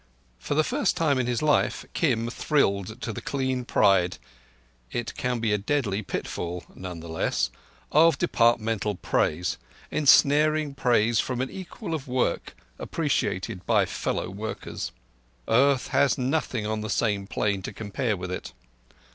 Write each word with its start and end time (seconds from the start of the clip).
For 0.39 0.55
the 0.55 0.63
first 0.63 0.97
time 0.97 1.19
in 1.19 1.27
his 1.27 1.43
life, 1.43 1.85
Kim 1.93 2.27
thrilled 2.31 2.99
to 3.03 3.13
the 3.13 3.21
clean 3.21 3.65
pride 3.65 4.17
(it 4.91 5.13
can 5.15 5.37
be 5.37 5.53
a 5.53 5.59
deadly 5.59 6.01
pitfall, 6.01 6.63
none 6.73 7.01
the 7.01 7.07
less) 7.07 7.51
of 7.91 8.17
Departmental 8.17 8.95
praise—ensnaring 8.95 10.73
praise 10.73 11.19
from 11.19 11.39
an 11.39 11.51
equal 11.51 11.93
of 11.93 12.07
work 12.07 12.55
appreciated 12.79 13.63
by 13.67 13.85
fellow 13.85 14.31
workers. 14.31 14.91
Earth 15.47 15.89
has 15.89 16.17
nothing 16.17 16.65
on 16.65 16.81
the 16.81 16.89
same 16.89 17.27
plane 17.27 17.61
to 17.61 17.71
compare 17.71 18.17
with 18.17 18.31
it. 18.31 18.53